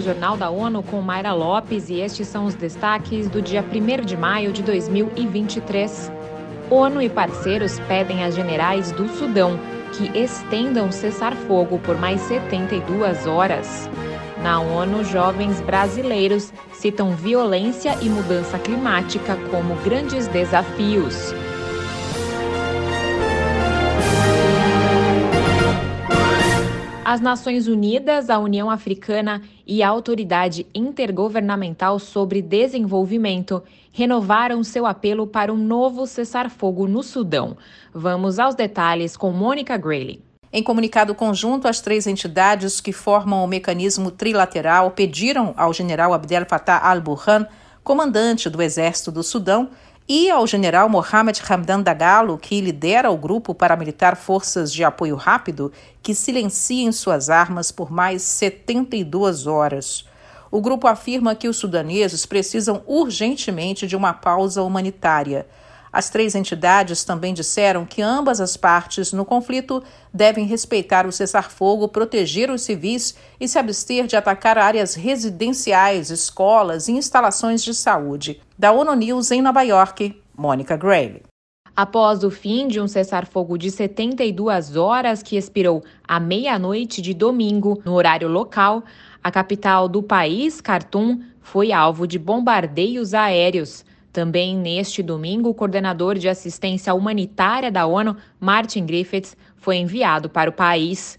Jornal 0.00 0.36
da 0.36 0.50
ONU 0.50 0.82
com 0.82 1.00
Mayra 1.00 1.32
Lopes 1.32 1.88
e 1.88 2.00
estes 2.00 2.28
são 2.28 2.46
os 2.46 2.54
destaques 2.54 3.28
do 3.28 3.40
dia 3.40 3.62
1 3.62 4.04
de 4.04 4.16
maio 4.16 4.52
de 4.52 4.62
2023. 4.62 6.12
ONU 6.70 7.00
e 7.00 7.08
parceiros 7.08 7.78
pedem 7.80 8.24
a 8.24 8.30
generais 8.30 8.92
do 8.92 9.08
Sudão 9.08 9.58
que 9.92 10.18
estendam 10.18 10.90
cessar-fogo 10.90 11.78
por 11.78 11.98
mais 11.98 12.20
72 12.22 13.26
horas. 13.26 13.88
Na 14.42 14.60
ONU, 14.60 15.04
jovens 15.04 15.60
brasileiros 15.60 16.52
citam 16.72 17.12
violência 17.12 17.96
e 18.02 18.08
mudança 18.08 18.58
climática 18.58 19.36
como 19.50 19.74
grandes 19.76 20.28
desafios. 20.28 21.32
As 27.08 27.20
Nações 27.20 27.68
Unidas, 27.68 28.28
a 28.28 28.36
União 28.36 28.68
Africana 28.68 29.40
e 29.64 29.80
a 29.80 29.88
Autoridade 29.88 30.66
Intergovernamental 30.74 32.00
sobre 32.00 32.42
Desenvolvimento 32.42 33.62
renovaram 33.92 34.64
seu 34.64 34.84
apelo 34.84 35.24
para 35.24 35.52
um 35.52 35.56
novo 35.56 36.04
cessar-fogo 36.04 36.88
no 36.88 37.04
Sudão. 37.04 37.56
Vamos 37.94 38.40
aos 38.40 38.56
detalhes 38.56 39.16
com 39.16 39.30
Mônica 39.30 39.76
Grayley. 39.76 40.20
Em 40.52 40.64
comunicado 40.64 41.14
conjunto, 41.14 41.68
as 41.68 41.80
três 41.80 42.08
entidades 42.08 42.80
que 42.80 42.92
formam 42.92 43.44
o 43.44 43.46
mecanismo 43.46 44.10
trilateral 44.10 44.90
pediram 44.90 45.54
ao 45.56 45.72
general 45.72 46.12
Abdel 46.12 46.44
Fattah 46.44 46.88
al-Burhan, 46.88 47.46
comandante 47.84 48.50
do 48.50 48.60
Exército 48.60 49.12
do 49.12 49.22
Sudão, 49.22 49.70
e 50.08 50.30
ao 50.30 50.46
general 50.46 50.88
Mohamed 50.88 51.42
Hamdan 51.48 51.80
Dagalo, 51.80 52.38
que 52.38 52.60
lidera 52.60 53.10
o 53.10 53.16
grupo 53.16 53.54
paramilitar 53.54 54.14
Forças 54.16 54.72
de 54.72 54.84
Apoio 54.84 55.16
Rápido, 55.16 55.72
que 56.00 56.14
silenciem 56.14 56.92
suas 56.92 57.28
armas 57.28 57.72
por 57.72 57.90
mais 57.90 58.22
72 58.22 59.48
horas. 59.48 60.04
O 60.48 60.60
grupo 60.60 60.86
afirma 60.86 61.34
que 61.34 61.48
os 61.48 61.56
sudaneses 61.56 62.24
precisam 62.24 62.82
urgentemente 62.86 63.86
de 63.86 63.96
uma 63.96 64.12
pausa 64.12 64.62
humanitária. 64.62 65.44
As 65.96 66.10
três 66.10 66.34
entidades 66.34 67.04
também 67.04 67.32
disseram 67.32 67.86
que 67.86 68.02
ambas 68.02 68.38
as 68.38 68.54
partes 68.54 69.14
no 69.14 69.24
conflito 69.24 69.82
devem 70.12 70.44
respeitar 70.44 71.06
o 71.06 71.10
cessar-fogo, 71.10 71.88
proteger 71.88 72.50
os 72.50 72.60
civis 72.60 73.16
e 73.40 73.48
se 73.48 73.58
abster 73.58 74.06
de 74.06 74.14
atacar 74.14 74.58
áreas 74.58 74.94
residenciais, 74.94 76.10
escolas 76.10 76.88
e 76.88 76.92
instalações 76.92 77.64
de 77.64 77.72
saúde. 77.72 78.42
Da 78.58 78.72
ONU 78.72 78.94
News 78.94 79.30
em 79.30 79.40
Nova 79.40 79.62
York, 79.62 80.20
Mônica 80.36 80.76
Gray. 80.76 81.22
Após 81.74 82.22
o 82.24 82.30
fim 82.30 82.68
de 82.68 82.78
um 82.78 82.86
cessar-fogo 82.86 83.56
de 83.56 83.70
72 83.70 84.76
horas 84.76 85.22
que 85.22 85.38
expirou 85.38 85.82
à 86.06 86.20
meia-noite 86.20 87.00
de 87.00 87.14
domingo, 87.14 87.80
no 87.86 87.94
horário 87.94 88.28
local, 88.28 88.84
a 89.24 89.30
capital 89.30 89.88
do 89.88 90.02
país, 90.02 90.60
Khartoum, 90.60 91.22
foi 91.40 91.72
alvo 91.72 92.06
de 92.06 92.18
bombardeios 92.18 93.14
aéreos. 93.14 93.82
Também 94.16 94.56
neste 94.56 95.02
domingo, 95.02 95.50
o 95.50 95.54
coordenador 95.54 96.14
de 96.14 96.26
assistência 96.26 96.94
humanitária 96.94 97.70
da 97.70 97.84
ONU, 97.84 98.16
Martin 98.40 98.86
Griffiths, 98.86 99.36
foi 99.58 99.76
enviado 99.76 100.30
para 100.30 100.48
o 100.48 100.52
país. 100.54 101.18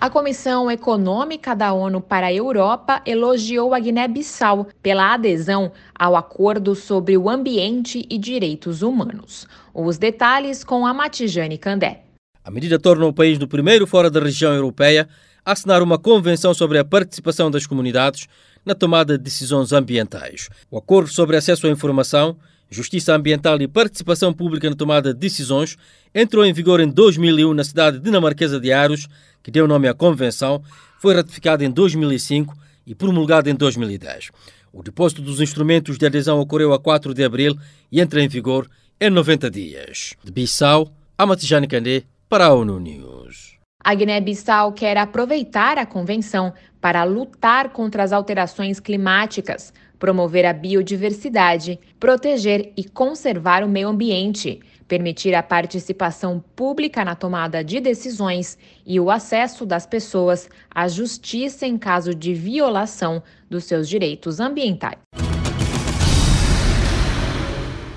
A 0.00 0.08
Comissão 0.08 0.70
Econômica 0.70 1.54
da 1.54 1.70
ONU 1.70 2.00
para 2.00 2.28
a 2.28 2.32
Europa 2.32 3.02
elogiou 3.04 3.74
a 3.74 3.78
Guiné-Bissau 3.78 4.68
pela 4.82 5.12
adesão 5.12 5.70
ao 5.94 6.16
Acordo 6.16 6.74
sobre 6.74 7.18
o 7.18 7.28
Ambiente 7.28 8.06
e 8.08 8.16
Direitos 8.16 8.80
Humanos. 8.80 9.46
Os 9.74 9.98
detalhes 9.98 10.64
com 10.64 10.86
a 10.86 10.94
Matijane 10.94 11.58
Candé. 11.58 12.04
A 12.42 12.50
medida 12.50 12.78
torna 12.78 13.04
o 13.04 13.12
país 13.12 13.38
no 13.38 13.46
primeiro 13.46 13.86
fora 13.86 14.10
da 14.10 14.18
região 14.18 14.54
europeia 14.54 15.06
assinar 15.52 15.82
uma 15.82 15.98
convenção 15.98 16.54
sobre 16.54 16.78
a 16.78 16.84
participação 16.84 17.50
das 17.50 17.66
comunidades 17.66 18.26
na 18.64 18.74
tomada 18.74 19.16
de 19.16 19.24
decisões 19.24 19.72
ambientais. 19.72 20.48
O 20.70 20.78
acordo 20.78 21.10
sobre 21.10 21.36
acesso 21.36 21.66
à 21.66 21.70
informação, 21.70 22.36
justiça 22.70 23.14
ambiental 23.14 23.60
e 23.60 23.68
participação 23.68 24.32
pública 24.32 24.68
na 24.68 24.76
tomada 24.76 25.12
de 25.12 25.18
decisões 25.18 25.76
entrou 26.14 26.44
em 26.44 26.52
vigor 26.52 26.80
em 26.80 26.88
2001 26.88 27.54
na 27.54 27.64
cidade 27.64 27.98
dinamarquesa 27.98 28.60
de 28.60 28.72
Aarhus, 28.72 29.08
que 29.42 29.50
deu 29.50 29.66
nome 29.66 29.88
à 29.88 29.94
convenção, 29.94 30.62
foi 30.98 31.14
ratificado 31.14 31.64
em 31.64 31.70
2005 31.70 32.56
e 32.86 32.94
promulgado 32.94 33.48
em 33.48 33.54
2010. 33.54 34.30
O 34.72 34.82
depósito 34.82 35.22
dos 35.22 35.40
instrumentos 35.40 35.98
de 35.98 36.06
adesão 36.06 36.38
ocorreu 36.38 36.72
a 36.72 36.78
4 36.78 37.12
de 37.12 37.24
abril 37.24 37.58
e 37.90 38.00
entra 38.00 38.22
em 38.22 38.28
vigor 38.28 38.68
em 39.00 39.10
90 39.10 39.50
dias. 39.50 40.14
De 40.22 40.30
Bissau, 40.30 40.92
Amatijane 41.18 41.66
Kandé, 41.66 42.04
para 42.28 42.46
a 42.46 42.54
ONU 42.54 42.78
News. 42.78 43.59
A 43.82 43.94
Guiné-Bissau 43.94 44.72
quer 44.72 44.98
aproveitar 44.98 45.78
a 45.78 45.86
convenção 45.86 46.52
para 46.80 47.02
lutar 47.04 47.70
contra 47.70 48.02
as 48.02 48.12
alterações 48.12 48.78
climáticas, 48.78 49.72
promover 49.98 50.44
a 50.44 50.52
biodiversidade, 50.52 51.80
proteger 51.98 52.72
e 52.76 52.84
conservar 52.84 53.64
o 53.64 53.68
meio 53.68 53.88
ambiente, 53.88 54.60
permitir 54.86 55.34
a 55.34 55.42
participação 55.42 56.44
pública 56.54 57.04
na 57.04 57.14
tomada 57.14 57.64
de 57.64 57.80
decisões 57.80 58.58
e 58.84 59.00
o 59.00 59.10
acesso 59.10 59.64
das 59.64 59.86
pessoas 59.86 60.48
à 60.70 60.86
justiça 60.86 61.66
em 61.66 61.78
caso 61.78 62.14
de 62.14 62.34
violação 62.34 63.22
dos 63.48 63.64
seus 63.64 63.88
direitos 63.88 64.40
ambientais. 64.40 65.19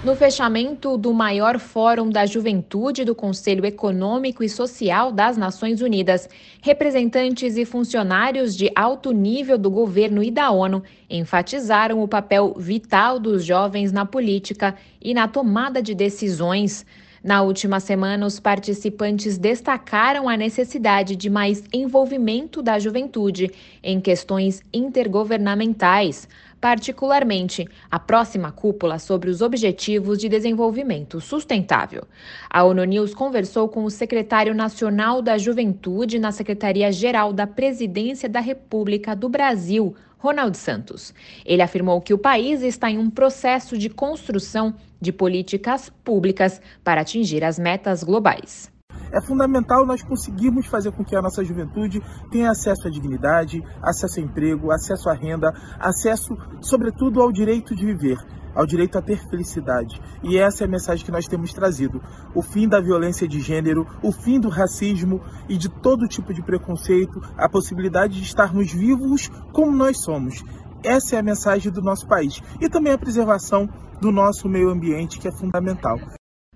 No 0.04 0.18
fechamento 0.18 0.98
do 0.98 1.14
maior 1.14 1.58
Fórum 1.58 2.10
da 2.10 2.26
Juventude 2.26 3.06
do 3.06 3.16
Conselho 3.16 3.66
Econômico 3.66 4.44
e 4.44 4.50
Social 4.50 5.14
das 5.14 5.38
Nações 5.38 5.82
Unidas, 5.82 6.28
representantes 6.62 7.56
e 7.56 7.64
funcionários 7.64 8.54
de 8.54 8.70
alto 8.76 9.14
nível 9.14 9.58
do 9.58 9.72
governo 9.72 10.22
e 10.22 10.30
da 10.30 10.52
ONU 10.52 10.84
enfatizaram 11.10 12.04
o 12.04 12.08
papel 12.08 12.54
vital 12.58 13.18
dos 13.18 13.46
jovens 13.46 13.94
na 13.94 14.06
política 14.06 14.76
e 15.02 15.14
na 15.14 15.26
tomada 15.26 15.82
de 15.82 15.96
decisões. 15.96 16.86
Na 17.24 17.42
última 17.42 17.80
semana, 17.80 18.26
os 18.26 18.38
participantes 18.38 19.38
destacaram 19.38 20.28
a 20.28 20.36
necessidade 20.36 21.16
de 21.16 21.30
mais 21.30 21.64
envolvimento 21.72 22.62
da 22.62 22.78
juventude 22.78 23.50
em 23.82 24.02
questões 24.02 24.62
intergovernamentais, 24.74 26.28
particularmente 26.64 27.68
a 27.92 28.00
próxima 28.00 28.50
cúpula 28.50 28.98
sobre 28.98 29.30
os 29.30 29.42
Objetivos 29.42 30.18
de 30.18 30.30
Desenvolvimento 30.30 31.20
Sustentável. 31.20 32.04
A 32.50 32.64
ONU 32.64 32.86
News 32.86 33.14
conversou 33.14 33.68
com 33.68 33.84
o 33.84 33.90
secretário 33.90 34.54
nacional 34.54 35.22
da 35.22 35.38
Juventude 35.38 36.18
na 36.18 36.32
Secretaria-Geral 36.32 37.34
da 37.34 37.46
Presidência 37.46 38.30
da 38.30 38.40
República 38.40 39.14
do 39.14 39.28
Brasil, 39.28 39.94
Ronald 40.18 40.56
Santos. 40.56 41.14
Ele 41.46 41.62
afirmou 41.62 42.00
que 42.00 42.14
o 42.14 42.18
país 42.18 42.62
está 42.62 42.90
em 42.90 42.98
um 42.98 43.10
processo 43.10 43.78
de 43.78 43.90
construção 43.90 44.74
de 45.02 45.12
políticas 45.12 45.92
públicas 46.02 46.62
para 46.82 47.02
atingir 47.02 47.44
as 47.44 47.60
metas 47.60 48.06
globais. 48.06 48.73
É 49.14 49.22
fundamental 49.22 49.86
nós 49.86 50.02
conseguirmos 50.02 50.66
fazer 50.66 50.92
com 50.92 51.06
que 51.06 51.16
a 51.16 51.22
nossa 51.22 51.44
juventude 51.44 52.02
tenha 52.32 52.50
acesso 52.50 52.88
à 52.88 52.90
dignidade, 52.92 53.64
acesso 53.80 54.20
a 54.20 54.24
emprego, 54.24 54.72
acesso 54.72 55.08
à 55.08 55.14
renda, 55.14 55.54
acesso, 55.80 56.36
sobretudo, 56.60 57.22
ao 57.22 57.32
direito 57.32 57.76
de 57.76 57.86
viver 57.86 58.18
ao 58.56 58.68
direito 58.68 58.98
a 59.00 59.02
ter 59.02 59.18
felicidade. 59.30 60.00
E 60.22 60.38
essa 60.38 60.64
é 60.64 60.68
a 60.68 60.70
mensagem 60.70 61.04
que 61.04 61.12
nós 61.12 61.28
temos 61.28 61.54
trazido: 61.54 62.02
o 62.36 62.42
fim 62.42 62.68
da 62.68 62.80
violência 62.80 63.28
de 63.28 63.40
gênero, 63.40 63.88
o 64.04 64.12
fim 64.12 64.40
do 64.40 64.48
racismo 64.48 65.22
e 65.50 65.58
de 65.58 65.70
todo 65.70 66.08
tipo 66.08 66.32
de 66.32 66.44
preconceito, 66.44 67.20
a 67.36 67.50
possibilidade 67.50 68.20
de 68.20 68.24
estarmos 68.24 68.72
vivos 68.72 69.30
como 69.52 69.72
nós 69.72 70.02
somos. 70.02 70.44
Essa 70.84 71.16
é 71.16 71.20
a 71.20 71.24
mensagem 71.24 71.72
do 71.72 71.82
nosso 71.82 72.08
país 72.08 72.42
e 72.62 72.70
também 72.70 72.94
a 72.94 72.98
preservação 72.98 73.68
do 74.00 74.12
nosso 74.12 74.50
meio 74.50 74.70
ambiente, 74.70 75.18
que 75.18 75.28
é 75.28 75.32
fundamental. 75.32 75.98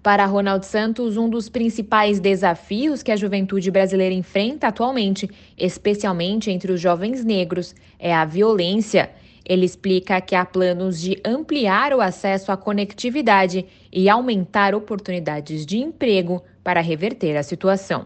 Para 0.08 0.26
Ronald 0.26 0.66
Santos, 0.66 1.18
um 1.18 1.30
dos 1.30 1.50
principais 1.50 2.18
desafios 2.18 3.04
que 3.04 3.12
a 3.12 3.16
juventude 3.18 3.70
brasileira 3.70 4.16
enfrenta 4.16 4.70
atualmente, 4.70 5.30
especialmente 5.58 6.50
entre 6.50 6.72
os 6.72 6.80
jovens 6.80 7.26
negros, 7.26 7.76
é 8.00 8.16
a 8.16 8.24
violência. 8.24 9.10
Ele 9.44 9.66
explica 9.66 10.22
que 10.22 10.34
há 10.34 10.46
planos 10.46 11.02
de 11.02 11.20
ampliar 11.26 11.92
o 11.92 12.00
acesso 12.00 12.54
à 12.54 12.56
conectividade 12.56 13.66
e 13.92 14.08
aumentar 14.08 14.74
oportunidades 14.74 15.66
de 15.66 15.80
emprego 15.80 16.42
para 16.64 16.80
reverter 16.80 17.36
a 17.36 17.44
situação. 17.44 18.06